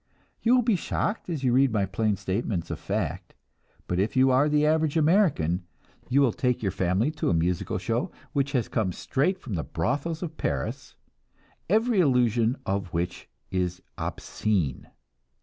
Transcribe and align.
You 0.41 0.55
will 0.55 0.63
be 0.63 0.75
shocked 0.75 1.29
as 1.29 1.43
you 1.43 1.53
read 1.53 1.71
my 1.71 1.85
plain 1.85 2.15
statements 2.15 2.71
of 2.71 2.79
fact, 2.79 3.35
but 3.85 3.99
if 3.99 4.15
you 4.15 4.31
are 4.31 4.49
the 4.49 4.65
average 4.65 4.97
American, 4.97 5.63
you 6.09 6.21
will 6.21 6.33
take 6.33 6.63
your 6.63 6.71
family 6.71 7.11
to 7.11 7.29
a 7.29 7.35
musical 7.35 7.77
show 7.77 8.09
which 8.33 8.53
has 8.53 8.67
come 8.67 8.93
straight 8.93 9.37
from 9.39 9.53
the 9.53 9.63
brothels 9.63 10.23
of 10.23 10.37
Paris, 10.37 10.95
every 11.69 11.99
allusion 12.01 12.57
of 12.65 12.91
which 12.93 13.29
is 13.51 13.83
obscene. 13.95 14.89